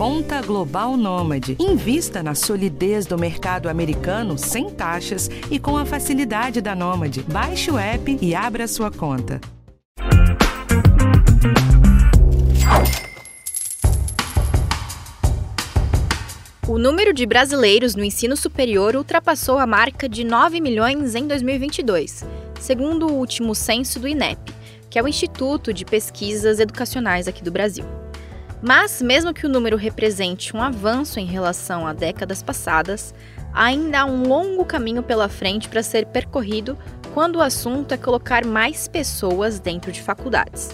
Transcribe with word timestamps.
Conta 0.00 0.40
Global 0.40 0.96
Nômade. 0.96 1.58
Invista 1.60 2.22
na 2.22 2.34
solidez 2.34 3.04
do 3.04 3.18
mercado 3.18 3.68
americano 3.68 4.38
sem 4.38 4.70
taxas 4.70 5.28
e 5.50 5.58
com 5.58 5.76
a 5.76 5.84
facilidade 5.84 6.62
da 6.62 6.74
Nômade. 6.74 7.22
Baixe 7.30 7.70
o 7.70 7.76
app 7.78 8.18
e 8.18 8.34
abra 8.34 8.66
sua 8.66 8.90
conta. 8.90 9.38
O 16.66 16.78
número 16.78 17.12
de 17.12 17.26
brasileiros 17.26 17.94
no 17.94 18.02
ensino 18.02 18.38
superior 18.38 18.96
ultrapassou 18.96 19.58
a 19.58 19.66
marca 19.66 20.08
de 20.08 20.24
9 20.24 20.62
milhões 20.62 21.14
em 21.14 21.26
2022, 21.26 22.24
segundo 22.58 23.06
o 23.06 23.12
último 23.12 23.54
censo 23.54 24.00
do 24.00 24.08
INEP, 24.08 24.50
que 24.88 24.98
é 24.98 25.02
o 25.02 25.08
Instituto 25.08 25.74
de 25.74 25.84
Pesquisas 25.84 26.58
Educacionais 26.58 27.28
aqui 27.28 27.44
do 27.44 27.50
Brasil. 27.50 27.99
Mas, 28.62 29.00
mesmo 29.00 29.32
que 29.32 29.46
o 29.46 29.48
número 29.48 29.76
represente 29.76 30.54
um 30.54 30.62
avanço 30.62 31.18
em 31.18 31.24
relação 31.24 31.86
a 31.86 31.92
décadas 31.92 32.42
passadas, 32.42 33.14
ainda 33.52 34.00
há 34.00 34.04
um 34.04 34.22
longo 34.26 34.64
caminho 34.64 35.02
pela 35.02 35.28
frente 35.28 35.68
para 35.68 35.82
ser 35.82 36.06
percorrido 36.06 36.76
quando 37.14 37.36
o 37.36 37.42
assunto 37.42 37.92
é 37.92 37.96
colocar 37.96 38.44
mais 38.44 38.86
pessoas 38.86 39.58
dentro 39.58 39.90
de 39.90 40.02
faculdades. 40.02 40.70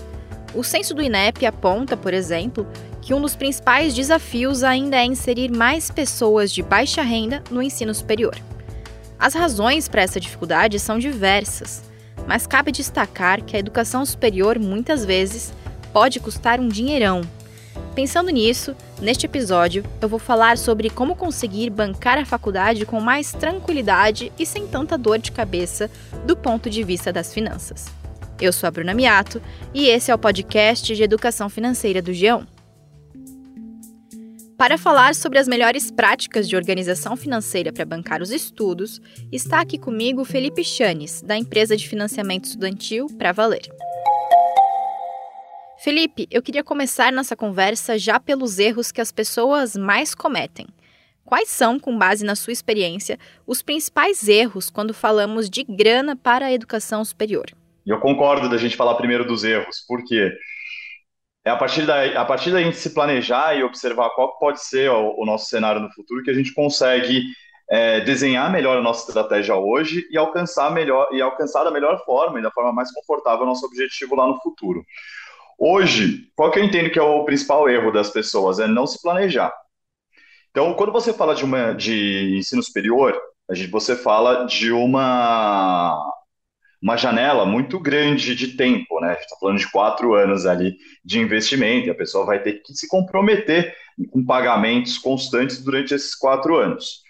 O 0.55 0.65
censo 0.65 0.95
do 0.95 1.03
INEP 1.03 1.47
aponta, 1.47 1.97
por 1.97 2.13
exemplo, 2.13 2.67
que 3.01 3.15
um 3.15 3.21
dos 3.21 3.37
principais 3.37 3.95
desafios 3.95 4.65
ainda 4.65 4.97
é 4.97 5.05
inserir 5.05 5.51
mais 5.51 5.91
pessoas 5.91 6.51
de 6.51 6.63
baixa 6.63 7.03
renda 7.03 7.43
no 7.51 7.63
ensino 7.63 7.95
superior. 7.95 8.35
As 9.19 9.33
razões 9.33 9.89
para 9.89 10.03
essa 10.03 10.19
dificuldade 10.19 10.79
são 10.79 10.99
diversas, 10.99 11.85
mas 12.27 12.47
cabe 12.47 12.73
destacar 12.73 13.43
que 13.43 13.57
a 13.57 13.61
educação 13.61 14.05
superior 14.05 14.59
muitas 14.59 15.05
vezes 15.05 15.55
pode 15.93 16.19
custar 16.19 16.61
um 16.61 16.69
dinheirão. 16.69 17.23
Pensando 17.97 18.29
nisso, 18.29 18.77
neste 19.01 19.25
episódio 19.25 19.83
eu 20.03 20.09
vou 20.09 20.19
falar 20.19 20.59
sobre 20.59 20.91
como 20.91 21.17
conseguir 21.17 21.71
bancar 21.71 22.19
a 22.19 22.27
faculdade 22.27 22.85
com 22.85 23.01
mais 23.01 23.33
tranquilidade 23.33 24.31
e 24.39 24.45
sem 24.45 24.67
tanta 24.67 24.99
dor 24.99 25.19
de 25.19 25.33
cabeça 25.33 25.91
do 26.27 26.37
ponto 26.37 26.69
de 26.69 26.85
vista 26.85 27.11
das 27.11 27.33
finanças. 27.33 27.87
Eu 28.39 28.53
sou 28.53 28.67
a 28.67 28.71
Bruna 28.71 28.93
Miato 28.93 29.41
e 29.73 29.89
esse 29.89 30.11
é 30.11 30.15
o 30.15 30.19
podcast 30.19 30.95
de 30.95 31.03
educação 31.03 31.49
financeira 31.49 32.03
do 32.03 32.13
Geão. 32.13 32.47
Para 34.59 34.77
falar 34.77 35.15
sobre 35.15 35.39
as 35.39 35.49
melhores 35.49 35.91
práticas 35.91 36.47
de 36.47 36.55
organização 36.55 37.17
financeira 37.17 37.73
para 37.73 37.87
bancar 37.87 38.21
os 38.21 38.31
estudos, 38.31 39.01
está 39.33 39.63
aqui 39.63 39.79
comigo 39.79 40.23
Felipe 40.23 40.63
Chanes, 40.63 41.23
da 41.23 41.37
empresa 41.37 41.75
de 41.75 41.89
financiamento 41.89 42.45
estudantil 42.45 43.07
Pra 43.17 43.33
Valer. 43.33 43.67
Felipe, 45.87 46.27
eu 46.33 46.43
queria 46.43 46.65
começar 46.65 47.13
nossa 47.13 47.37
conversa 47.37 47.97
já 47.97 48.19
pelos 48.19 48.59
erros 48.59 48.91
que 48.91 49.01
as 49.01 49.13
pessoas 49.13 49.77
mais 49.77 50.17
cometem. 50.17 50.67
Quais 51.25 51.49
são, 51.49 51.79
com 51.79 51.97
base 51.97 52.25
na 52.25 52.35
sua 52.35 52.53
experiência, 52.53 53.17
os 53.47 53.63
principais 53.63 54.27
erros 54.27 54.69
quando 54.69 54.93
falamos 54.93 55.49
de 55.49 55.63
grana 55.63 56.17
para 56.17 56.47
a 56.47 56.53
educação 56.53 57.05
superior? 57.05 57.47
Eu 57.87 58.01
concordo 58.01 58.49
da 58.49 58.57
gente 58.57 58.77
falar 58.77 58.97
primeiro 58.97 59.25
dos 59.25 59.45
erros, 59.45 59.85
porque 59.87 60.33
é 61.45 61.51
a 61.51 61.57
partir 61.57 61.87
da 61.87 62.21
a 62.21 62.25
partir 62.25 62.51
da 62.51 62.61
gente 62.61 62.79
se 62.79 62.93
planejar 62.93 63.57
e 63.57 63.63
observar 63.63 64.11
qual 64.11 64.37
pode 64.41 64.65
ser 64.65 64.91
o, 64.91 65.15
o 65.17 65.25
nosso 65.25 65.47
cenário 65.47 65.81
no 65.81 65.93
futuro 65.93 66.25
que 66.25 66.33
a 66.33 66.35
gente 66.35 66.53
consegue 66.53 67.23
é, 67.71 68.01
desenhar 68.01 68.51
melhor 68.51 68.77
a 68.77 68.83
nossa 68.83 69.09
estratégia 69.09 69.55
hoje 69.55 70.05
e 70.11 70.19
alcançar 70.19 70.73
melhor 70.73 71.07
e 71.13 71.23
alcançar 71.23 71.63
da 71.63 71.71
melhor 71.71 72.05
forma 72.05 72.41
e 72.41 72.43
da 72.43 72.51
forma 72.51 72.73
mais 72.73 72.91
confortável 72.91 73.45
o 73.45 73.49
nosso 73.49 73.65
objetivo 73.65 74.17
lá 74.17 74.27
no 74.27 74.41
futuro. 74.41 74.85
Hoje, 75.59 76.31
qual 76.35 76.51
que 76.51 76.59
eu 76.59 76.65
entendo 76.65 76.91
que 76.91 76.99
é 76.99 77.03
o 77.03 77.25
principal 77.25 77.69
erro 77.69 77.91
das 77.91 78.11
pessoas 78.11 78.59
é 78.59 78.67
não 78.67 78.87
se 78.87 79.01
planejar. 79.01 79.53
Então, 80.51 80.75
quando 80.75 80.93
você 80.93 81.13
fala 81.13 81.35
de 81.35 81.45
uma 81.45 81.73
de 81.73 82.37
ensino 82.37 82.63
superior, 82.63 83.19
a 83.49 83.55
gente 83.55 83.71
você 83.71 83.97
fala 83.97 84.47
de 84.47 84.73
uma 84.73 86.03
uma 86.83 86.97
janela 86.97 87.47
muito 87.47 87.81
grande 87.81 88.35
de 88.35 88.57
tempo, 88.57 89.01
né? 89.01 89.09
A 89.09 89.13
gente 89.15 89.25
está 89.25 89.37
falando 89.41 89.59
de 89.59 89.71
quatro 89.71 90.15
anos 90.15 90.47
ali 90.47 90.77
de 91.05 91.19
investimento, 91.19 91.89
e 91.89 91.91
a 91.91 91.95
pessoa 91.95 92.25
vai 92.27 92.43
ter 92.43 92.63
que 92.63 92.75
se 92.75 92.87
comprometer 92.87 93.75
com 94.11 94.25
pagamentos 94.25 94.99
constantes 94.99 95.63
durante 95.63 95.95
esses 95.95 96.15
quatro 96.15 96.57
anos. 96.57 97.03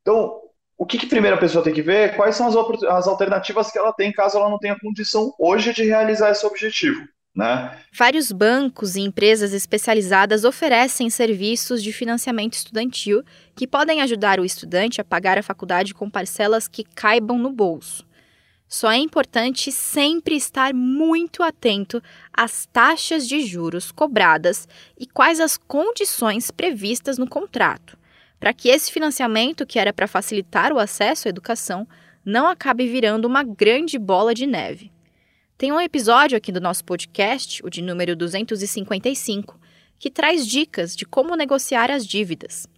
Então, 0.00 0.40
o 0.76 0.86
que, 0.86 0.96
que 0.98 1.18
a 1.18 1.36
pessoa 1.36 1.62
tem 1.62 1.74
que 1.74 1.82
ver? 1.82 2.16
Quais 2.16 2.36
são 2.36 2.46
as, 2.46 2.82
as 2.84 3.06
alternativas 3.06 3.70
que 3.70 3.78
ela 3.78 3.92
tem 3.92 4.12
caso 4.12 4.38
ela 4.38 4.48
não 4.48 4.58
tenha 4.58 4.78
condição 4.78 5.34
hoje 5.38 5.72
de 5.72 5.84
realizar 5.84 6.30
esse 6.30 6.46
objetivo? 6.46 7.06
Né? 7.38 7.70
Vários 7.92 8.32
bancos 8.32 8.96
e 8.96 9.00
empresas 9.00 9.52
especializadas 9.52 10.42
oferecem 10.42 11.08
serviços 11.08 11.80
de 11.80 11.92
financiamento 11.92 12.54
estudantil 12.54 13.22
que 13.54 13.64
podem 13.64 14.02
ajudar 14.02 14.40
o 14.40 14.44
estudante 14.44 15.00
a 15.00 15.04
pagar 15.04 15.38
a 15.38 15.42
faculdade 15.42 15.94
com 15.94 16.10
parcelas 16.10 16.66
que 16.66 16.82
caibam 16.82 17.38
no 17.38 17.52
bolso. 17.52 18.04
Só 18.66 18.90
é 18.90 18.96
importante 18.96 19.70
sempre 19.70 20.34
estar 20.34 20.74
muito 20.74 21.44
atento 21.44 22.02
às 22.32 22.66
taxas 22.66 23.26
de 23.28 23.40
juros 23.46 23.92
cobradas 23.92 24.66
e 24.98 25.06
quais 25.06 25.38
as 25.38 25.56
condições 25.56 26.50
previstas 26.50 27.18
no 27.18 27.28
contrato, 27.28 27.96
para 28.40 28.52
que 28.52 28.68
esse 28.68 28.90
financiamento, 28.90 29.64
que 29.64 29.78
era 29.78 29.92
para 29.92 30.08
facilitar 30.08 30.72
o 30.72 30.78
acesso 30.80 31.28
à 31.28 31.30
educação, 31.30 31.86
não 32.24 32.48
acabe 32.48 32.88
virando 32.88 33.26
uma 33.26 33.44
grande 33.44 33.96
bola 33.96 34.34
de 34.34 34.44
neve. 34.44 34.90
Tem 35.58 35.72
um 35.72 35.80
episódio 35.80 36.38
aqui 36.38 36.52
do 36.52 36.60
nosso 36.60 36.84
podcast, 36.84 37.66
o 37.66 37.68
de 37.68 37.82
número 37.82 38.14
255, 38.14 39.58
que 39.98 40.08
traz 40.08 40.46
dicas 40.46 40.94
de 40.94 41.04
como 41.04 41.34
negociar 41.34 41.90
as 41.90 42.06
dívidas. 42.06 42.68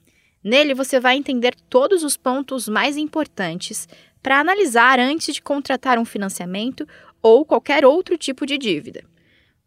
Nele 0.43 0.73
você 0.73 0.99
vai 0.99 1.15
entender 1.15 1.55
todos 1.69 2.03
os 2.03 2.17
pontos 2.17 2.71
mais 2.71 2.97
importantes 2.97 3.87
para 4.23 4.41
analisar 4.41 4.99
antes 4.99 5.35
de 5.35 5.43
contratar 5.43 5.99
um 5.99 6.07
financiamento 6.07 6.89
ou 7.21 7.45
qualquer 7.45 7.85
outro 7.85 8.17
tipo 8.17 8.47
de 8.47 8.57
dívida. 8.57 9.05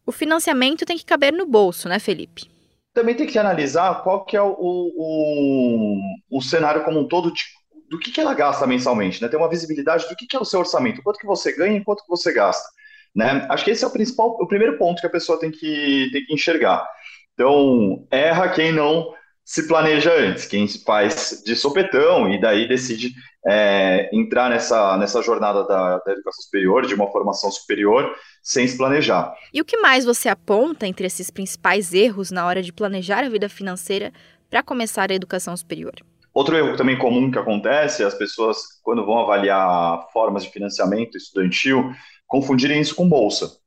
O 0.07 0.11
financiamento 0.11 0.83
tem 0.83 0.97
que 0.97 1.05
caber 1.05 1.31
no 1.31 1.45
bolso, 1.45 1.87
né, 1.87 1.99
Felipe? 1.99 2.49
Também 2.95 3.13
tem 3.13 3.27
que 3.27 3.37
analisar 3.37 4.01
qual 4.01 4.25
que 4.25 4.35
é 4.35 4.41
o, 4.41 4.55
o, 4.57 5.99
o 6.31 6.41
cenário 6.41 6.83
como 6.83 7.01
um 7.01 7.07
todo 7.07 7.31
de, 7.31 7.43
do 7.91 7.99
que, 7.99 8.11
que 8.11 8.19
ela 8.19 8.33
gasta 8.33 8.65
mensalmente, 8.65 9.21
né? 9.21 9.27
Ter 9.27 9.37
uma 9.37 9.49
visibilidade 9.49 10.09
do 10.09 10.15
que, 10.15 10.25
que 10.25 10.35
é 10.35 10.39
o 10.39 10.45
seu 10.45 10.61
orçamento, 10.61 11.03
quanto 11.03 11.19
que 11.19 11.27
você 11.27 11.55
ganha 11.55 11.77
e 11.77 11.83
quanto 11.83 12.01
que 12.01 12.09
você 12.09 12.33
gasta. 12.33 12.67
Né? 13.15 13.45
Acho 13.49 13.65
que 13.65 13.71
esse 13.71 13.83
é 13.83 13.87
o 13.87 13.91
principal, 13.91 14.29
o 14.39 14.47
primeiro 14.47 14.77
ponto 14.77 14.99
que 14.99 15.07
a 15.07 15.11
pessoa 15.11 15.39
tem 15.39 15.51
que, 15.51 16.09
tem 16.11 16.25
que 16.25 16.33
enxergar. 16.33 16.85
Então, 17.33 18.05
erra 18.11 18.49
quem 18.49 18.71
não 18.71 19.13
se 19.45 19.67
planeja 19.67 20.11
antes, 20.13 20.45
quem 20.45 20.67
faz 20.67 21.43
de 21.45 21.55
sopetão 21.55 22.31
e 22.31 22.39
daí 22.39 22.67
decide 22.67 23.13
é, 23.45 24.09
entrar 24.13 24.49
nessa, 24.49 24.95
nessa 24.97 25.21
jornada 25.21 25.65
da, 25.65 25.97
da, 25.99 26.11
educação 26.13 26.43
superior, 26.43 26.85
de 26.85 26.93
uma 26.93 27.11
formação 27.11 27.51
superior, 27.51 28.15
sem 28.41 28.65
se 28.65 28.77
planejar. 28.77 29.33
E 29.53 29.59
o 29.59 29.65
que 29.65 29.77
mais 29.77 30.05
você 30.05 30.29
aponta 30.29 30.87
entre 30.87 31.05
esses 31.05 31.29
principais 31.29 31.93
erros 31.93 32.31
na 32.31 32.45
hora 32.45 32.61
de 32.61 32.71
planejar 32.71 33.23
a 33.25 33.29
vida 33.29 33.49
financeira 33.49 34.13
para 34.49 34.63
começar 34.63 35.11
a 35.11 35.15
educação 35.15 35.55
superior? 35.57 35.93
Outro 36.33 36.55
erro 36.57 36.75
também 36.75 36.97
comum 36.97 37.29
que 37.29 37.37
acontece 37.37 38.03
as 38.03 38.15
pessoas, 38.15 38.57
quando 38.81 39.05
vão 39.05 39.19
avaliar 39.19 40.07
formas 40.11 40.43
de 40.43 40.51
financiamento 40.51 41.15
estudantil, 41.15 41.91
confundirem 42.33 42.81
isso 42.81 42.95
com 42.95 43.07
bolsa. 43.07 43.59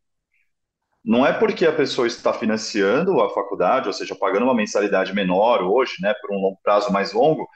Não 1.04 1.24
é 1.24 1.32
porque 1.32 1.64
a 1.64 1.72
pessoa 1.72 2.08
está 2.08 2.32
financiando 2.32 3.20
a 3.20 3.32
faculdade, 3.32 3.86
ou 3.86 3.92
seja, 3.92 4.16
pagando 4.16 4.42
uma 4.42 4.56
mensalidade 4.56 5.14
menor 5.14 5.62
hoje, 5.62 5.92
né, 6.00 6.12
por 6.20 6.34
um 6.34 6.52
prazo 6.64 6.92
mais 6.92 7.12
longo, 7.12 7.46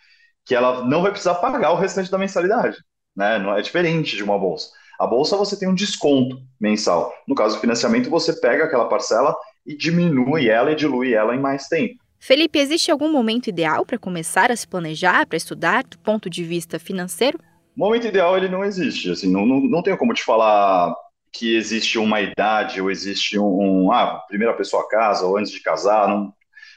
que 0.46 0.54
ela 0.54 0.84
não 0.84 1.02
vai 1.02 1.10
precisar 1.10 1.34
pagar 1.34 1.72
o 1.72 1.76
restante 1.76 2.12
da 2.12 2.16
mensalidade, 2.16 2.76
né? 3.16 3.40
Não 3.40 3.56
é 3.56 3.60
diferente 3.60 4.14
de 4.14 4.22
uma 4.22 4.38
bolsa. 4.38 4.68
A 5.00 5.06
bolsa 5.06 5.36
você 5.36 5.58
tem 5.58 5.68
um 5.68 5.74
desconto 5.74 6.40
mensal. 6.60 7.12
No 7.26 7.34
caso 7.34 7.56
do 7.56 7.60
financiamento, 7.60 8.08
você 8.08 8.32
pega 8.32 8.66
aquela 8.66 8.88
parcela 8.88 9.34
e 9.66 9.76
diminui 9.76 10.48
ela 10.48 10.70
e 10.70 10.76
dilui 10.76 11.12
ela 11.12 11.34
em 11.34 11.40
mais 11.40 11.66
tempo. 11.66 11.96
Felipe, 12.20 12.60
existe 12.60 12.92
algum 12.92 13.10
momento 13.10 13.48
ideal 13.48 13.84
para 13.84 13.98
começar 13.98 14.52
a 14.52 14.56
se 14.56 14.68
planejar, 14.68 15.26
para 15.26 15.36
estudar, 15.36 15.82
do 15.82 15.98
ponto 15.98 16.30
de 16.30 16.44
vista 16.44 16.78
financeiro? 16.78 17.36
Momento 17.80 18.06
ideal 18.06 18.36
ele 18.36 18.50
não 18.50 18.62
existe. 18.62 19.10
Assim, 19.10 19.32
não, 19.32 19.46
não, 19.46 19.58
não 19.62 19.82
tenho 19.82 19.96
como 19.96 20.12
te 20.12 20.22
falar 20.22 20.94
que 21.32 21.56
existe 21.56 21.98
uma 21.98 22.20
idade 22.20 22.78
ou 22.78 22.90
existe 22.90 23.38
um, 23.38 23.86
um 23.86 23.92
ah, 23.92 24.22
primeiro 24.28 24.52
a 24.52 24.56
pessoa 24.56 24.86
casa 24.86 25.24
ou 25.24 25.38
antes 25.38 25.50
de 25.50 25.60
casar, 25.60 26.06
não, 26.06 26.30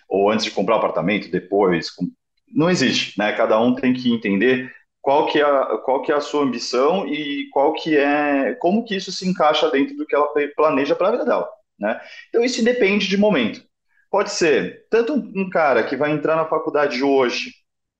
ou 0.08 0.32
antes 0.32 0.46
de 0.46 0.52
comprar 0.52 0.76
o 0.76 0.78
apartamento, 0.78 1.30
depois, 1.30 1.92
com, 1.92 2.10
não 2.48 2.70
existe, 2.70 3.20
né? 3.20 3.34
Cada 3.34 3.60
um 3.60 3.76
tem 3.76 3.94
que 3.94 4.14
entender 4.14 4.74
qual 5.02 5.26
que 5.28 5.40
é 5.40 5.44
a, 5.44 5.78
qual 5.80 6.02
que 6.04 6.10
é 6.10 6.16
a 6.16 6.22
sua 6.22 6.44
ambição 6.44 7.06
e 7.06 7.50
qual 7.52 7.74
que 7.74 7.98
é 7.98 8.54
como 8.62 8.86
que 8.86 8.96
isso 8.96 9.12
se 9.12 9.28
encaixa 9.28 9.70
dentro 9.70 9.98
do 9.98 10.06
que 10.06 10.16
ela 10.16 10.30
planeja 10.56 10.96
para 10.96 11.10
a 11.10 11.12
vida 11.12 11.26
dela, 11.26 11.50
né? 11.78 12.00
Então 12.30 12.42
isso 12.46 12.64
depende 12.64 13.10
de 13.10 13.18
momento. 13.18 13.62
Pode 14.10 14.32
ser 14.32 14.88
tanto 14.90 15.16
um 15.16 15.50
cara 15.50 15.84
que 15.84 15.98
vai 15.98 16.12
entrar 16.12 16.38
na 16.38 16.46
faculdade 16.46 17.04
hoje 17.04 17.52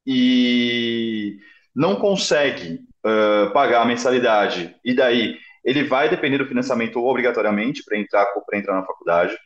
e 0.08 1.38
não 1.76 1.98
consegue 1.98 2.80
uh, 3.06 3.52
pagar 3.52 3.82
a 3.82 3.86
mensalidade 3.86 4.76
e 4.84 4.94
daí 4.94 5.38
ele 5.64 5.84
vai 5.84 6.10
depender 6.10 6.38
do 6.38 6.48
financiamento 6.48 7.04
obrigatoriamente 7.04 7.84
para 7.84 7.98
entrar, 7.98 8.28
entrar 8.54 8.76
na 8.76 8.86
faculdade. 8.86 9.38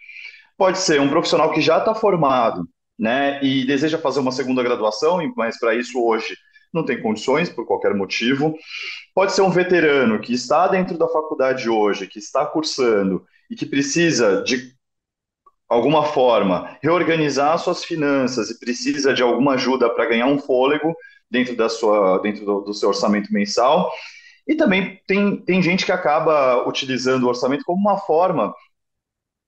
Pode 0.57 0.79
ser 0.79 0.99
um 0.99 1.09
profissional 1.09 1.51
que 1.53 1.61
já 1.61 1.77
está 1.77 1.93
formado 1.93 2.67
né, 2.97 3.39
e 3.43 3.63
deseja 3.65 3.99
fazer 3.99 4.19
uma 4.19 4.31
segunda 4.31 4.63
graduação, 4.63 5.19
mas 5.35 5.59
para 5.59 5.75
isso 5.75 6.03
hoje 6.03 6.35
não 6.73 6.83
tem 6.83 7.01
condições 7.01 7.49
por 7.49 7.65
qualquer 7.65 7.93
motivo. 7.93 8.55
Pode 9.13 9.33
ser 9.33 9.41
um 9.41 9.51
veterano 9.51 10.19
que 10.19 10.33
está 10.33 10.67
dentro 10.67 10.97
da 10.97 11.07
faculdade 11.07 11.69
hoje, 11.69 12.07
que 12.07 12.19
está 12.19 12.45
cursando 12.45 13.23
e 13.49 13.55
que 13.55 13.65
precisa 13.65 14.41
de 14.43 14.75
alguma 15.69 16.03
forma 16.05 16.77
reorganizar 16.81 17.57
suas 17.59 17.83
finanças 17.83 18.49
e 18.49 18.59
precisa 18.59 19.13
de 19.13 19.21
alguma 19.21 19.53
ajuda 19.53 19.89
para 19.89 20.05
ganhar 20.05 20.27
um 20.27 20.39
fôlego 20.39 20.95
dentro 21.29 21.55
da 21.55 21.69
sua 21.69 22.19
dentro 22.19 22.45
do, 22.45 22.61
do 22.61 22.73
seu 22.73 22.89
orçamento 22.89 23.31
mensal. 23.33 23.91
E 24.47 24.55
também 24.55 25.01
tem, 25.07 25.37
tem 25.43 25.61
gente 25.61 25.85
que 25.85 25.91
acaba 25.91 26.67
utilizando 26.67 27.23
o 27.23 27.27
orçamento 27.27 27.63
como 27.65 27.81
uma 27.81 27.97
forma 27.97 28.53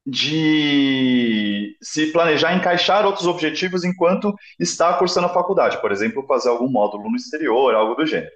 de 0.06 1.78
se 1.82 2.12
planejar 2.12 2.56
encaixar 2.56 3.06
outros 3.06 3.28
objetivos 3.28 3.84
enquanto 3.84 4.34
está 4.60 4.94
cursando 4.94 5.28
a 5.28 5.34
faculdade, 5.34 5.80
por 5.82 5.92
exemplo, 5.92 6.26
fazer 6.26 6.50
algum 6.50 6.70
módulo 6.70 7.10
no 7.10 7.16
exterior, 7.16 7.76
algo 7.76 7.96
do 7.96 8.06
gênero. 8.06 8.32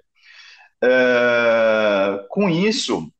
É, 0.82 2.26
com 2.28 2.48
isso, 2.48 3.10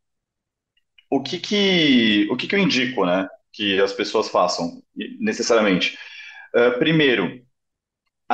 o 1.10 1.22
que 1.22 1.38
que, 1.38 2.28
o 2.30 2.36
que 2.36 2.46
que 2.46 2.54
eu 2.54 2.58
indico, 2.58 3.04
né, 3.06 3.28
que 3.52 3.80
as 3.80 3.92
pessoas 3.92 4.28
façam 4.28 4.82
necessariamente? 5.20 5.96
É, 6.54 6.70
primeiro, 6.70 7.43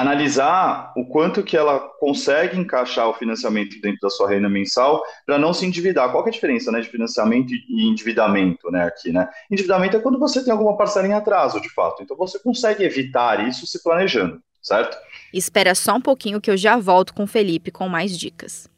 analisar 0.00 0.92
o 0.96 1.04
quanto 1.04 1.42
que 1.42 1.56
ela 1.56 1.78
consegue 2.00 2.58
encaixar 2.58 3.08
o 3.08 3.14
financiamento 3.14 3.78
dentro 3.82 4.00
da 4.00 4.08
sua 4.08 4.30
renda 4.30 4.48
mensal 4.48 5.02
para 5.26 5.38
não 5.38 5.52
se 5.52 5.66
endividar. 5.66 6.10
Qual 6.10 6.24
é 6.24 6.28
a 6.28 6.32
diferença 6.32 6.72
né, 6.72 6.80
de 6.80 6.88
financiamento 6.88 7.52
e 7.52 7.86
endividamento 7.86 8.70
né, 8.70 8.84
aqui? 8.84 9.12
Né? 9.12 9.28
Endividamento 9.50 9.98
é 9.98 10.00
quando 10.00 10.18
você 10.18 10.42
tem 10.42 10.52
alguma 10.52 10.76
parcela 10.76 11.06
em 11.06 11.12
atraso, 11.12 11.60
de 11.60 11.68
fato. 11.68 12.02
Então 12.02 12.16
você 12.16 12.38
consegue 12.38 12.82
evitar 12.82 13.46
isso 13.46 13.66
se 13.66 13.82
planejando, 13.82 14.42
certo? 14.62 14.96
Espera 15.34 15.74
só 15.74 15.94
um 15.96 16.00
pouquinho 16.00 16.40
que 16.40 16.50
eu 16.50 16.56
já 16.56 16.78
volto 16.78 17.12
com 17.12 17.24
o 17.24 17.26
Felipe 17.26 17.70
com 17.70 17.86
mais 17.86 18.18
dicas. 18.18 18.70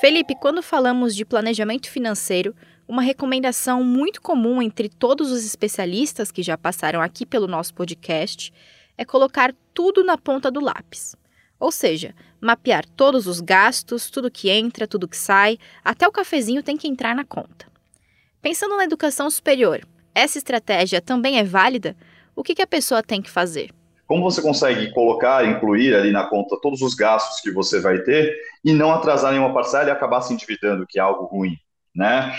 Felipe, 0.00 0.36
quando 0.36 0.62
falamos 0.62 1.16
de 1.16 1.24
planejamento 1.24 1.90
financeiro, 1.90 2.54
uma 2.88 3.02
recomendação 3.02 3.82
muito 3.82 4.22
comum 4.22 4.62
entre 4.62 4.88
todos 4.88 5.32
os 5.32 5.44
especialistas 5.44 6.30
que 6.30 6.42
já 6.42 6.56
passaram 6.56 7.00
aqui 7.00 7.26
pelo 7.26 7.46
nosso 7.46 7.74
podcast 7.74 8.52
é 8.96 9.04
colocar 9.04 9.54
tudo 9.74 10.04
na 10.04 10.16
ponta 10.16 10.50
do 10.50 10.60
lápis. 10.60 11.16
Ou 11.58 11.72
seja, 11.72 12.14
mapear 12.40 12.84
todos 12.84 13.26
os 13.26 13.40
gastos, 13.40 14.10
tudo 14.10 14.30
que 14.30 14.50
entra, 14.50 14.86
tudo 14.86 15.08
que 15.08 15.16
sai, 15.16 15.58
até 15.84 16.06
o 16.06 16.12
cafezinho 16.12 16.62
tem 16.62 16.76
que 16.76 16.86
entrar 16.86 17.14
na 17.14 17.24
conta. 17.24 17.66
Pensando 18.40 18.76
na 18.76 18.84
educação 18.84 19.28
superior, 19.30 19.80
essa 20.14 20.38
estratégia 20.38 21.00
também 21.00 21.38
é 21.38 21.44
válida? 21.44 21.96
O 22.34 22.42
que, 22.42 22.54
que 22.54 22.62
a 22.62 22.66
pessoa 22.66 23.02
tem 23.02 23.20
que 23.20 23.30
fazer? 23.30 23.70
Como 24.06 24.22
você 24.22 24.40
consegue 24.40 24.92
colocar, 24.92 25.44
incluir 25.44 25.94
ali 25.94 26.12
na 26.12 26.24
conta 26.24 26.56
todos 26.62 26.80
os 26.80 26.94
gastos 26.94 27.40
que 27.40 27.50
você 27.50 27.80
vai 27.80 27.98
ter 28.02 28.36
e 28.64 28.72
não 28.72 28.92
atrasar 28.92 29.32
nenhuma 29.32 29.52
parcela 29.52 29.88
e 29.88 29.90
acabar 29.90 30.20
se 30.20 30.32
endividando, 30.32 30.86
que 30.86 30.98
é 30.98 31.02
algo 31.02 31.24
ruim, 31.24 31.56
né? 31.94 32.32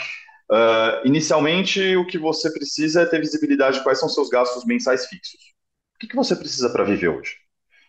Uh, 0.50 1.06
inicialmente, 1.06 1.96
o 1.98 2.06
que 2.06 2.18
você 2.18 2.52
precisa 2.52 3.02
é 3.02 3.06
ter 3.06 3.20
visibilidade 3.20 3.78
de 3.78 3.84
quais 3.84 4.00
são 4.00 4.08
seus 4.08 4.30
gastos 4.30 4.66
mensais 4.66 5.06
fixos. 5.08 5.40
O 5.96 6.00
que, 6.00 6.08
que 6.08 6.16
você 6.16 6.36
precisa 6.36 6.70
para 6.70 6.84
viver 6.84 7.10
hoje? 7.10 7.36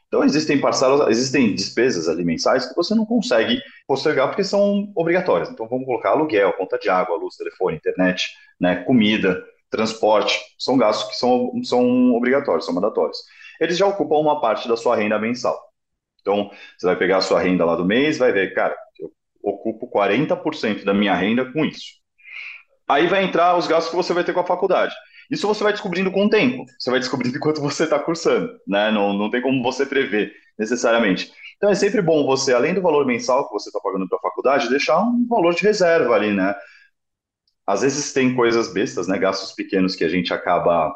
Então, 0.09 0.25
existem 0.25 0.59
parcelas, 0.61 1.09
existem 1.11 1.55
despesas 1.55 2.09
ali 2.09 2.25
mensais 2.25 2.67
que 2.67 2.75
você 2.75 2.95
não 2.95 3.05
consegue 3.05 3.61
postergar 3.87 4.29
porque 4.29 4.43
são 4.43 4.91
obrigatórias. 4.97 5.51
Então, 5.51 5.69
vamos 5.69 5.85
colocar 5.85 6.11
aluguel, 6.11 6.53
conta 6.55 6.79
de 6.79 6.89
água, 6.89 7.17
luz, 7.17 7.37
telefone, 7.37 7.77
internet, 7.77 8.29
né, 8.59 8.77
comida, 8.85 9.45
transporte. 9.71 10.41
São 10.59 10.79
gastos 10.79 11.11
que 11.11 11.17
são, 11.17 11.53
são 11.63 12.15
obrigatórios, 12.15 12.65
são 12.65 12.75
mandatórios. 12.75 13.19
Eles 13.61 13.77
já 13.77 13.87
ocupam 13.87 14.17
uma 14.17 14.41
parte 14.41 14.67
da 14.67 14.77
sua 14.77 14.97
renda 14.97 15.19
mensal. 15.19 15.59
Então, 16.23 16.51
você 16.77 16.87
vai 16.87 16.97
pegar 16.97 17.19
a 17.19 17.21
sua 17.21 17.41
renda 17.41 17.65
lá 17.65 17.77
do 17.77 17.85
mês, 17.85 18.19
vai 18.19 18.33
ver, 18.33 18.55
cara, 18.55 18.75
eu 18.99 19.13
ocupo 19.43 19.87
40% 19.89 20.85
da 20.85 20.95
minha 20.95 21.15
renda 21.15 21.53
com 21.53 21.65
isso. 21.65 21.99
Aí 22.89 23.07
vai 23.07 23.25
entrar 23.25 23.57
os 23.57 23.67
gastos 23.67 23.91
que 23.91 23.97
você 23.97 24.13
vai 24.13 24.25
ter 24.25 24.33
com 24.33 24.41
a 24.41 24.47
faculdade. 24.47 24.95
Isso 25.31 25.47
você 25.47 25.63
vai 25.63 25.73
descobrindo 25.73 26.11
com 26.11 26.25
o 26.25 26.31
tempo. 26.31 26.65
Você 26.79 26.91
vai 26.91 26.99
descobrindo 26.99 27.37
enquanto 27.39 27.61
você 27.61 27.85
está 27.85 27.99
cursando, 27.99 28.51
né? 28.67 28.91
Não, 28.91 29.13
não 29.13 29.31
tem 29.31 29.43
como 29.43 29.63
você 29.63 29.85
prever 29.85 30.33
necessariamente. 30.59 31.31
Então 31.57 31.71
é 31.71 31.75
sempre 31.75 32.01
bom 32.01 32.25
você, 32.25 32.55
além 32.55 32.73
do 32.73 32.81
valor 32.81 33.05
mensal 33.05 33.47
que 33.47 33.53
você 33.53 33.69
está 33.69 33.81
pagando 33.81 34.09
para 34.09 34.19
a 34.19 34.23
faculdade, 34.23 34.71
deixar 34.71 35.01
um 35.01 35.27
valor 35.29 35.55
de 35.55 35.63
reserva 35.63 36.15
ali, 36.15 36.33
né? 36.33 36.55
Às 37.67 37.83
vezes 37.83 38.13
tem 38.13 38.35
coisas 38.35 38.73
bestas, 38.73 39.07
né? 39.07 39.19
Gastos 39.19 39.53
pequenos 39.53 39.95
que 39.95 40.05
a 40.05 40.09
gente 40.09 40.33
acaba 40.33 40.95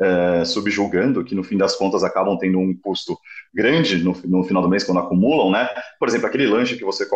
é, 0.00 0.44
subjulgando, 0.44 1.22
que 1.22 1.34
no 1.34 1.44
fim 1.44 1.58
das 1.58 1.76
contas 1.76 2.02
acabam 2.02 2.38
tendo 2.38 2.58
um 2.58 2.74
custo 2.74 3.18
grande 3.52 4.02
no, 4.02 4.16
no, 4.24 4.42
final 4.42 4.62
do 4.62 4.68
mês 4.68 4.82
quando 4.82 5.00
acumulam, 5.00 5.50
né? 5.50 5.68
Por 5.98 6.08
exemplo, 6.08 6.26
aquele 6.26 6.46
lanche 6.46 6.76
que 6.76 6.84
você, 6.84 7.06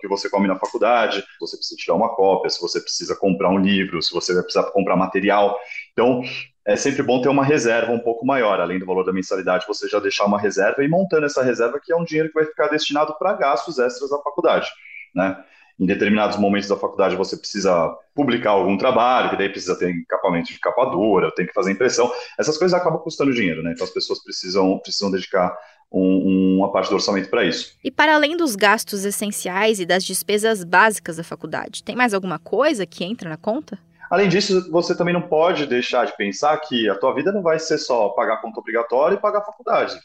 que 0.00 0.08
você 0.08 0.30
come 0.30 0.48
na 0.48 0.58
faculdade, 0.58 1.22
você 1.38 1.56
precisa 1.56 1.76
tirar 1.78 1.96
uma 1.96 2.14
cópia, 2.14 2.48
se 2.48 2.60
você 2.60 2.80
precisa 2.80 3.14
comprar 3.14 3.50
um 3.50 3.58
livro, 3.58 4.00
se 4.00 4.12
você 4.12 4.32
vai 4.32 4.42
precisar 4.42 4.70
comprar 4.70 4.96
material. 4.96 5.54
Então, 5.92 6.22
é 6.66 6.76
sempre 6.76 7.02
bom 7.02 7.20
ter 7.20 7.28
uma 7.28 7.44
reserva 7.44 7.92
um 7.92 7.98
pouco 7.98 8.24
maior, 8.24 8.58
além 8.60 8.78
do 8.78 8.86
valor 8.86 9.04
da 9.04 9.12
mensalidade, 9.12 9.66
você 9.66 9.86
já 9.88 9.98
deixar 9.98 10.24
uma 10.24 10.40
reserva 10.40 10.82
e 10.82 10.88
montando 10.88 11.26
essa 11.26 11.42
reserva, 11.42 11.80
que 11.82 11.92
é 11.92 11.96
um 11.96 12.04
dinheiro 12.04 12.28
que 12.28 12.34
vai 12.34 12.44
ficar 12.44 12.68
destinado 12.68 13.14
para 13.18 13.34
gastos 13.34 13.78
extras 13.78 14.10
da 14.10 14.18
faculdade, 14.18 14.68
né? 15.14 15.44
Em 15.80 15.86
determinados 15.86 16.36
momentos 16.36 16.68
da 16.68 16.76
faculdade 16.76 17.16
você 17.16 17.36
precisa 17.38 17.96
publicar 18.14 18.50
algum 18.50 18.76
trabalho, 18.76 19.30
que 19.30 19.36
daí 19.36 19.48
precisa 19.48 19.78
ter 19.78 19.88
equipamento 19.88 20.52
de 20.52 20.60
capa 20.60 20.84
dura, 20.84 21.34
tem 21.34 21.46
que 21.46 21.54
fazer 21.54 21.72
impressão. 21.72 22.12
Essas 22.38 22.58
coisas 22.58 22.78
acabam 22.78 23.00
custando 23.00 23.32
dinheiro, 23.32 23.62
né? 23.62 23.72
Então 23.72 23.84
as 23.84 23.92
pessoas 23.92 24.22
precisam, 24.22 24.78
precisam 24.78 25.10
dedicar 25.10 25.56
um, 25.90 26.58
uma 26.58 26.70
parte 26.70 26.90
do 26.90 26.96
orçamento 26.96 27.30
para 27.30 27.44
isso. 27.44 27.74
E 27.82 27.90
para 27.90 28.14
além 28.14 28.36
dos 28.36 28.54
gastos 28.54 29.06
essenciais 29.06 29.80
e 29.80 29.86
das 29.86 30.04
despesas 30.04 30.62
básicas 30.62 31.16
da 31.16 31.24
faculdade, 31.24 31.82
tem 31.82 31.96
mais 31.96 32.12
alguma 32.12 32.38
coisa 32.38 32.84
que 32.84 33.02
entra 33.02 33.30
na 33.30 33.38
conta? 33.38 33.78
Além 34.10 34.28
disso, 34.28 34.70
você 34.70 34.94
também 34.94 35.14
não 35.14 35.22
pode 35.22 35.66
deixar 35.66 36.04
de 36.04 36.14
pensar 36.14 36.58
que 36.58 36.90
a 36.90 36.94
tua 36.96 37.14
vida 37.14 37.32
não 37.32 37.42
vai 37.42 37.58
ser 37.58 37.78
só 37.78 38.10
pagar 38.10 38.42
conta 38.42 38.60
obrigatória 38.60 39.14
e 39.14 39.20
pagar 39.20 39.38
a 39.38 39.44
faculdade. 39.44 39.98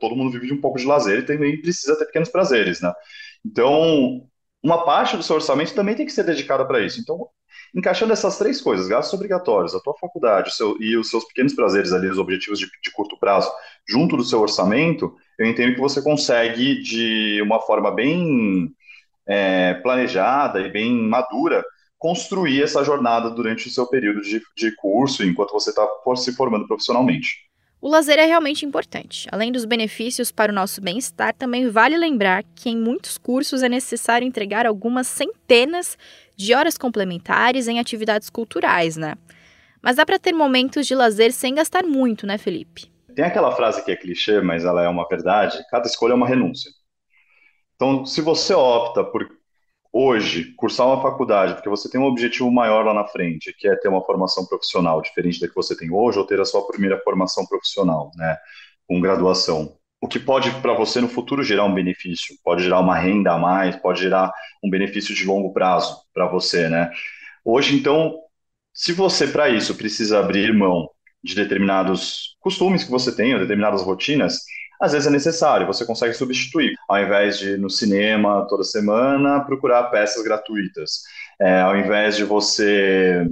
Todo 0.00 0.16
mundo 0.16 0.32
vive 0.32 0.46
de 0.46 0.54
um 0.54 0.60
pouco 0.60 0.78
de 0.78 0.86
lazer 0.86 1.20
e 1.20 1.26
também 1.26 1.60
precisa 1.60 1.96
ter 1.96 2.06
pequenos 2.06 2.28
prazeres, 2.28 2.80
né? 2.80 2.92
Então, 3.44 4.26
uma 4.62 4.84
parte 4.84 5.16
do 5.16 5.22
seu 5.22 5.36
orçamento 5.36 5.74
também 5.74 5.94
tem 5.94 6.06
que 6.06 6.12
ser 6.12 6.24
dedicada 6.24 6.64
para 6.64 6.80
isso. 6.80 7.00
Então, 7.00 7.28
encaixando 7.74 8.12
essas 8.12 8.38
três 8.38 8.60
coisas, 8.60 8.86
gastos 8.86 9.14
obrigatórios, 9.14 9.74
a 9.74 9.80
tua 9.80 9.94
faculdade 9.98 10.50
o 10.50 10.52
seu, 10.52 10.76
e 10.80 10.96
os 10.96 11.08
seus 11.10 11.24
pequenos 11.24 11.54
prazeres 11.54 11.92
ali, 11.92 12.08
os 12.08 12.18
objetivos 12.18 12.58
de, 12.58 12.66
de, 12.66 12.90
curto 12.92 13.18
prazo, 13.18 13.50
junto 13.88 14.16
do 14.16 14.24
seu 14.24 14.40
orçamento, 14.40 15.14
eu 15.38 15.46
entendo 15.46 15.74
que 15.74 15.80
você 15.80 16.02
consegue, 16.02 16.80
de 16.82 17.40
uma 17.42 17.60
forma 17.60 17.90
bem 17.90 18.72
é, 19.26 19.74
planejada 19.74 20.60
e 20.60 20.70
bem 20.70 20.92
madura, 20.92 21.64
construir 21.98 22.62
essa 22.62 22.84
jornada 22.84 23.30
durante 23.30 23.68
o 23.68 23.70
seu 23.70 23.86
período 23.86 24.20
de, 24.22 24.42
de 24.56 24.74
curso, 24.76 25.24
enquanto 25.24 25.52
você 25.52 25.70
está 25.70 25.86
se 26.16 26.34
formando 26.34 26.66
profissionalmente. 26.66 27.51
O 27.82 27.88
lazer 27.88 28.16
é 28.16 28.26
realmente 28.26 28.64
importante. 28.64 29.26
Além 29.32 29.50
dos 29.50 29.64
benefícios 29.64 30.30
para 30.30 30.52
o 30.52 30.54
nosso 30.54 30.80
bem-estar, 30.80 31.34
também 31.34 31.68
vale 31.68 31.96
lembrar 31.98 32.44
que 32.54 32.70
em 32.70 32.76
muitos 32.76 33.18
cursos 33.18 33.60
é 33.60 33.68
necessário 33.68 34.24
entregar 34.24 34.66
algumas 34.66 35.08
centenas 35.08 35.98
de 36.36 36.54
horas 36.54 36.78
complementares 36.78 37.66
em 37.66 37.80
atividades 37.80 38.30
culturais, 38.30 38.96
né? 38.96 39.14
Mas 39.82 39.96
dá 39.96 40.06
para 40.06 40.16
ter 40.16 40.32
momentos 40.32 40.86
de 40.86 40.94
lazer 40.94 41.32
sem 41.32 41.56
gastar 41.56 41.82
muito, 41.82 42.24
né, 42.24 42.38
Felipe? 42.38 42.88
Tem 43.16 43.24
aquela 43.24 43.50
frase 43.50 43.84
que 43.84 43.90
é 43.90 43.96
clichê, 43.96 44.40
mas 44.40 44.64
ela 44.64 44.84
é 44.84 44.88
uma 44.88 45.08
verdade: 45.08 45.58
cada 45.68 45.88
escolha 45.88 46.12
é 46.12 46.14
uma 46.14 46.28
renúncia. 46.28 46.70
Então, 47.74 48.06
se 48.06 48.20
você 48.20 48.54
opta 48.54 49.02
por 49.02 49.28
hoje, 49.92 50.54
cursar 50.56 50.86
uma 50.86 51.02
faculdade, 51.02 51.54
porque 51.54 51.68
você 51.68 51.90
tem 51.90 52.00
um 52.00 52.04
objetivo 52.04 52.50
maior 52.50 52.84
lá 52.84 52.94
na 52.94 53.06
frente, 53.06 53.54
que 53.58 53.68
é 53.68 53.76
ter 53.76 53.88
uma 53.88 54.04
formação 54.04 54.46
profissional 54.46 55.02
diferente 55.02 55.38
da 55.38 55.48
que 55.48 55.54
você 55.54 55.76
tem 55.76 55.92
hoje, 55.92 56.18
ou 56.18 56.26
ter 56.26 56.40
a 56.40 56.44
sua 56.44 56.66
primeira 56.66 56.98
formação 57.00 57.46
profissional, 57.46 58.10
né, 58.16 58.36
com 58.88 59.00
graduação. 59.00 59.76
O 60.00 60.08
que 60.08 60.18
pode 60.18 60.50
para 60.60 60.74
você 60.74 61.00
no 61.00 61.08
futuro 61.08 61.44
gerar 61.44 61.64
um 61.64 61.74
benefício, 61.74 62.34
pode 62.42 62.64
gerar 62.64 62.80
uma 62.80 62.96
renda 62.98 63.32
a 63.34 63.38
mais, 63.38 63.76
pode 63.76 64.00
gerar 64.00 64.32
um 64.64 64.70
benefício 64.70 65.14
de 65.14 65.24
longo 65.24 65.52
prazo 65.52 65.96
para 66.12 66.26
você, 66.26 66.68
né? 66.68 66.90
Hoje, 67.44 67.76
então, 67.76 68.18
se 68.72 68.92
você 68.92 69.28
para 69.28 69.48
isso 69.48 69.76
precisa 69.76 70.18
abrir 70.18 70.52
mão 70.52 70.88
de 71.22 71.36
determinados 71.36 72.36
costumes 72.40 72.82
que 72.82 72.90
você 72.90 73.14
tem, 73.14 73.34
ou 73.34 73.40
determinadas 73.40 73.82
rotinas, 73.82 74.40
às 74.82 74.90
vezes 74.90 75.06
é 75.06 75.10
necessário, 75.12 75.64
você 75.64 75.86
consegue 75.86 76.12
substituir. 76.12 76.74
Ao 76.88 77.00
invés 77.00 77.38
de 77.38 77.50
ir 77.50 77.58
no 77.58 77.70
cinema 77.70 78.44
toda 78.48 78.64
semana, 78.64 79.44
procurar 79.44 79.84
peças 79.84 80.24
gratuitas. 80.24 81.02
É, 81.40 81.60
ao 81.60 81.76
invés 81.76 82.16
de 82.16 82.24
você 82.24 83.24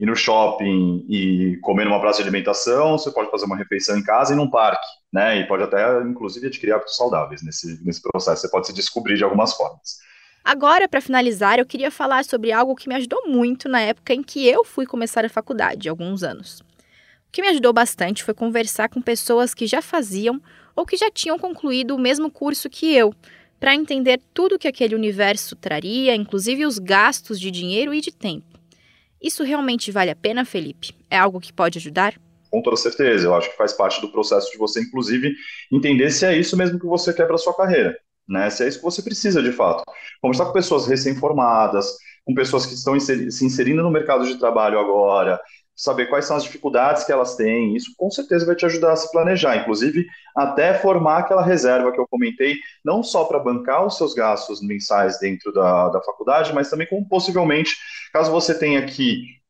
ir 0.00 0.06
no 0.06 0.16
shopping 0.16 1.06
e 1.08 1.56
comer 1.62 1.84
numa 1.84 2.00
praça 2.00 2.16
de 2.16 2.28
alimentação, 2.28 2.98
você 2.98 3.08
pode 3.12 3.30
fazer 3.30 3.44
uma 3.44 3.56
refeição 3.56 3.96
em 3.96 4.02
casa 4.02 4.32
e 4.32 4.36
num 4.36 4.50
parque, 4.50 4.84
né? 5.12 5.38
E 5.38 5.46
pode 5.46 5.62
até, 5.62 6.02
inclusive, 6.02 6.48
adquirir 6.48 6.72
hábitos 6.72 6.96
saudáveis 6.96 7.40
nesse, 7.44 7.80
nesse 7.84 8.02
processo. 8.02 8.42
Você 8.42 8.50
pode 8.50 8.66
se 8.66 8.72
descobrir 8.72 9.16
de 9.16 9.22
algumas 9.22 9.54
formas. 9.54 9.98
Agora, 10.42 10.88
para 10.88 11.00
finalizar, 11.00 11.60
eu 11.60 11.66
queria 11.66 11.92
falar 11.92 12.24
sobre 12.24 12.50
algo 12.50 12.74
que 12.74 12.88
me 12.88 12.96
ajudou 12.96 13.28
muito 13.28 13.68
na 13.68 13.80
época 13.80 14.12
em 14.12 14.24
que 14.24 14.48
eu 14.48 14.64
fui 14.64 14.86
começar 14.86 15.24
a 15.24 15.28
faculdade, 15.28 15.88
alguns 15.88 16.24
anos. 16.24 16.58
O 16.58 17.30
que 17.30 17.42
me 17.42 17.48
ajudou 17.48 17.72
bastante 17.72 18.24
foi 18.24 18.34
conversar 18.34 18.88
com 18.88 19.00
pessoas 19.00 19.54
que 19.54 19.68
já 19.68 19.80
faziam 19.80 20.42
ou 20.74 20.86
que 20.86 20.96
já 20.96 21.10
tinham 21.10 21.38
concluído 21.38 21.94
o 21.94 21.98
mesmo 21.98 22.30
curso 22.30 22.68
que 22.68 22.94
eu, 22.94 23.14
para 23.58 23.74
entender 23.74 24.20
tudo 24.32 24.58
que 24.58 24.68
aquele 24.68 24.94
universo 24.94 25.54
traria, 25.56 26.14
inclusive 26.14 26.64
os 26.64 26.78
gastos 26.78 27.38
de 27.38 27.50
dinheiro 27.50 27.92
e 27.92 28.00
de 28.00 28.10
tempo. 28.10 28.58
Isso 29.22 29.44
realmente 29.44 29.92
vale 29.92 30.10
a 30.10 30.16
pena, 30.16 30.44
Felipe? 30.44 30.94
É 31.10 31.18
algo 31.18 31.40
que 31.40 31.52
pode 31.52 31.78
ajudar? 31.78 32.14
Com 32.50 32.62
toda 32.62 32.76
certeza, 32.76 33.26
eu 33.26 33.34
acho 33.34 33.50
que 33.50 33.56
faz 33.56 33.72
parte 33.72 34.00
do 34.00 34.10
processo 34.10 34.50
de 34.50 34.58
você, 34.58 34.80
inclusive, 34.80 35.32
entender 35.70 36.10
se 36.10 36.24
é 36.24 36.36
isso 36.36 36.56
mesmo 36.56 36.80
que 36.80 36.86
você 36.86 37.12
quer 37.12 37.26
para 37.26 37.38
sua 37.38 37.54
carreira 37.54 37.94
né? 38.30 38.48
Se 38.48 38.64
é 38.64 38.68
isso 38.68 38.78
que 38.78 38.84
você 38.84 39.02
precisa 39.02 39.42
de 39.42 39.52
fato. 39.52 39.82
Conversar 40.22 40.46
com 40.46 40.52
pessoas 40.52 40.86
recém-formadas, 40.86 41.96
com 42.24 42.32
pessoas 42.32 42.64
que 42.64 42.74
estão 42.74 42.98
se 42.98 43.44
inserindo 43.44 43.82
no 43.82 43.90
mercado 43.90 44.24
de 44.24 44.38
trabalho 44.38 44.78
agora, 44.78 45.40
saber 45.80 46.06
quais 46.06 46.26
são 46.26 46.36
as 46.36 46.42
dificuldades 46.42 47.04
que 47.04 47.12
elas 47.12 47.36
têm, 47.36 47.74
isso 47.74 47.94
com 47.96 48.10
certeza 48.10 48.44
vai 48.44 48.54
te 48.54 48.66
ajudar 48.66 48.92
a 48.92 48.96
se 48.96 49.10
planejar, 49.10 49.56
inclusive 49.56 50.06
até 50.36 50.74
formar 50.74 51.20
aquela 51.20 51.42
reserva 51.42 51.90
que 51.90 51.98
eu 51.98 52.06
comentei, 52.06 52.56
não 52.84 53.02
só 53.02 53.24
para 53.24 53.38
bancar 53.38 53.86
os 53.86 53.96
seus 53.96 54.12
gastos 54.12 54.60
mensais 54.60 55.18
dentro 55.18 55.50
da, 55.54 55.88
da 55.88 56.02
faculdade, 56.02 56.52
mas 56.52 56.68
também 56.68 56.86
como 56.86 57.08
possivelmente, 57.08 57.74
caso 58.12 58.30
você 58.30 58.52
tenha 58.58 58.84
que 58.84 59.40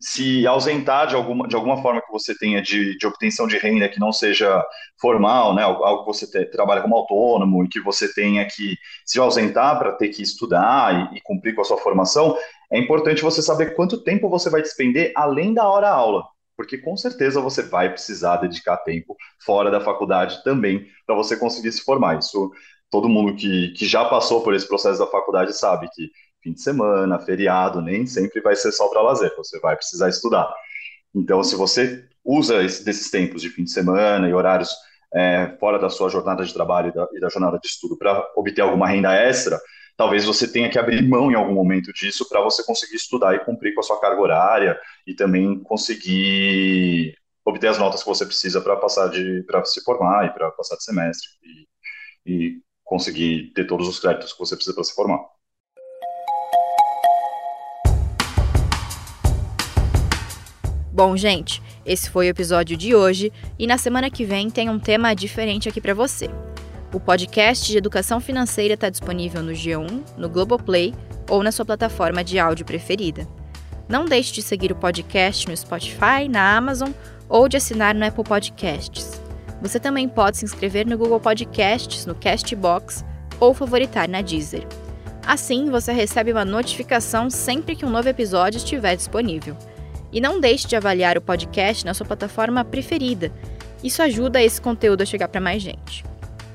se 0.00 0.46
ausentar 0.46 1.06
de 1.06 1.14
alguma, 1.14 1.46
de 1.46 1.54
alguma 1.54 1.80
forma 1.80 2.00
que 2.00 2.10
você 2.10 2.36
tenha 2.36 2.60
de, 2.60 2.96
de 2.98 3.06
obtenção 3.06 3.46
de 3.46 3.56
renda 3.58 3.88
que 3.88 4.00
não 4.00 4.12
seja 4.12 4.64
formal, 4.98 5.54
né, 5.54 5.62
algo 5.62 6.00
que 6.00 6.06
você 6.06 6.26
te, 6.26 6.46
trabalha 6.46 6.80
como 6.80 6.96
autônomo 6.96 7.64
e 7.64 7.68
que 7.68 7.80
você 7.80 8.12
tenha 8.12 8.44
que 8.46 8.76
se 9.04 9.20
ausentar 9.20 9.78
para 9.78 9.92
ter 9.92 10.08
que 10.08 10.22
estudar 10.22 11.12
e, 11.12 11.18
e, 11.18 11.20
cumprir 11.20 11.54
com 11.54 11.60
a 11.60 11.64
sua 11.64 11.76
formação, 11.76 12.36
é 12.72 12.78
importante 12.78 13.22
você 13.22 13.42
saber 13.42 13.74
quanto 13.74 14.02
tempo 14.02 14.28
você 14.28 14.48
vai 14.48 14.62
despender 14.62 15.12
além 15.16 15.52
da 15.52 15.68
hora 15.68 15.90
aula, 15.90 16.24
porque 16.56 16.78
com 16.78 16.96
certeza 16.96 17.40
você 17.40 17.62
vai 17.62 17.90
precisar 17.90 18.36
dedicar 18.36 18.76
tempo 18.78 19.16
fora 19.44 19.70
da 19.70 19.80
faculdade 19.80 20.42
também 20.44 20.86
para 21.06 21.16
você 21.16 21.36
conseguir 21.36 21.72
se 21.72 21.82
formar. 21.82 22.18
Isso 22.18 22.50
todo 22.90 23.08
mundo 23.08 23.36
que, 23.36 23.72
que 23.72 23.86
já 23.86 24.04
passou 24.04 24.42
por 24.42 24.54
esse 24.54 24.68
processo 24.68 24.98
da 24.98 25.06
faculdade 25.06 25.56
sabe 25.56 25.88
que 25.94 26.10
fim 26.42 26.52
de 26.52 26.62
semana, 26.62 27.18
feriado, 27.18 27.82
nem 27.82 28.06
sempre 28.06 28.40
vai 28.40 28.56
ser 28.56 28.72
só 28.72 28.88
para 28.88 29.02
lazer, 29.02 29.32
você 29.36 29.58
vai 29.60 29.76
precisar 29.76 30.08
estudar. 30.08 30.52
Então, 31.14 31.42
se 31.42 31.56
você 31.56 32.04
usa 32.24 32.62
esse, 32.62 32.84
desses 32.84 33.10
tempos 33.10 33.42
de 33.42 33.50
fim 33.50 33.64
de 33.64 33.70
semana 33.70 34.28
e 34.28 34.34
horários 34.34 34.70
é, 35.14 35.56
fora 35.58 35.78
da 35.78 35.90
sua 35.90 36.08
jornada 36.08 36.44
de 36.44 36.52
trabalho 36.54 36.88
e 36.88 36.92
da, 36.92 37.08
e 37.12 37.20
da 37.20 37.28
jornada 37.28 37.58
de 37.58 37.66
estudo 37.66 37.96
para 37.96 38.24
obter 38.36 38.62
alguma 38.62 38.88
renda 38.88 39.12
extra, 39.14 39.60
talvez 40.00 40.24
você 40.24 40.50
tenha 40.50 40.70
que 40.70 40.78
abrir 40.78 41.06
mão 41.06 41.30
em 41.30 41.34
algum 41.34 41.52
momento 41.52 41.92
disso 41.92 42.26
para 42.26 42.40
você 42.40 42.64
conseguir 42.64 42.96
estudar 42.96 43.34
e 43.34 43.44
cumprir 43.44 43.74
com 43.74 43.80
a 43.80 43.82
sua 43.82 44.00
carga 44.00 44.18
horária 44.18 44.80
e 45.06 45.12
também 45.12 45.62
conseguir 45.62 47.14
obter 47.44 47.66
as 47.66 47.78
notas 47.78 48.02
que 48.02 48.08
você 48.08 48.24
precisa 48.24 48.62
para 48.62 48.76
passar 48.76 49.08
de 49.08 49.42
para 49.42 49.62
se 49.66 49.84
formar 49.84 50.24
e 50.24 50.30
para 50.30 50.50
passar 50.52 50.76
de 50.76 50.84
semestre 50.84 51.28
e, 52.24 52.32
e 52.32 52.62
conseguir 52.82 53.52
ter 53.54 53.66
todos 53.66 53.86
os 53.86 54.00
créditos 54.00 54.32
que 54.32 54.38
você 54.38 54.56
precisa 54.56 54.74
para 54.74 54.84
se 54.84 54.94
formar. 54.94 55.20
Bom, 60.90 61.14
gente, 61.14 61.62
esse 61.84 62.08
foi 62.08 62.28
o 62.28 62.30
episódio 62.30 62.74
de 62.74 62.94
hoje 62.94 63.30
e 63.58 63.66
na 63.66 63.76
semana 63.76 64.10
que 64.10 64.24
vem 64.24 64.48
tem 64.48 64.70
um 64.70 64.78
tema 64.78 65.12
diferente 65.12 65.68
aqui 65.68 65.78
para 65.78 65.92
você. 65.92 66.30
O 66.92 66.98
podcast 66.98 67.70
de 67.70 67.78
educação 67.78 68.18
financeira 68.18 68.74
está 68.74 68.90
disponível 68.90 69.44
no 69.44 69.52
G1, 69.52 70.02
no 70.16 70.28
Globoplay 70.28 70.92
ou 71.28 71.40
na 71.40 71.52
sua 71.52 71.64
plataforma 71.64 72.24
de 72.24 72.36
áudio 72.36 72.66
preferida. 72.66 73.28
Não 73.88 74.04
deixe 74.04 74.32
de 74.32 74.42
seguir 74.42 74.72
o 74.72 74.76
podcast 74.76 75.48
no 75.48 75.56
Spotify, 75.56 76.28
na 76.28 76.56
Amazon 76.56 76.90
ou 77.28 77.48
de 77.48 77.56
assinar 77.56 77.94
no 77.94 78.04
Apple 78.04 78.24
Podcasts. 78.24 79.20
Você 79.62 79.78
também 79.78 80.08
pode 80.08 80.38
se 80.38 80.44
inscrever 80.44 80.84
no 80.84 80.98
Google 80.98 81.20
Podcasts, 81.20 82.06
no 82.06 82.14
Castbox 82.16 83.04
ou 83.38 83.54
favoritar 83.54 84.08
na 84.08 84.20
Deezer. 84.20 84.66
Assim, 85.24 85.70
você 85.70 85.92
recebe 85.92 86.32
uma 86.32 86.44
notificação 86.44 87.30
sempre 87.30 87.76
que 87.76 87.86
um 87.86 87.90
novo 87.90 88.08
episódio 88.08 88.58
estiver 88.58 88.96
disponível. 88.96 89.56
E 90.12 90.20
não 90.20 90.40
deixe 90.40 90.66
de 90.66 90.74
avaliar 90.74 91.16
o 91.16 91.22
podcast 91.22 91.84
na 91.86 91.94
sua 91.94 92.04
plataforma 92.04 92.64
preferida. 92.64 93.32
Isso 93.84 94.02
ajuda 94.02 94.42
esse 94.42 94.60
conteúdo 94.60 95.02
a 95.02 95.06
chegar 95.06 95.28
para 95.28 95.40
mais 95.40 95.62
gente. 95.62 96.09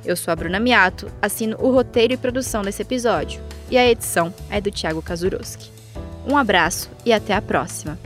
Eu 0.06 0.16
sou 0.16 0.32
a 0.32 0.36
Bruna 0.36 0.60
Miato, 0.60 1.12
assino 1.20 1.58
o 1.60 1.72
roteiro 1.72 2.14
e 2.14 2.18
produção 2.18 2.62
desse 2.62 2.84
episódio, 2.84 3.42
e 3.72 3.78
a 3.78 3.90
edição 3.90 4.32
é 4.52 4.62
do 4.62 4.70
Thiago 4.70 5.02
Kazuroski. 5.02 5.72
Um 6.28 6.38
abraço 6.38 6.92
e 7.04 7.12
até 7.12 7.34
a 7.34 7.42
próxima! 7.42 7.98